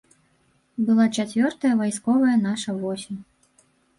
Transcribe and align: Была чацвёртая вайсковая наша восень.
Была 0.85 1.05
чацвёртая 1.17 1.73
вайсковая 1.83 2.33
наша 2.47 2.69
восень. 2.81 3.21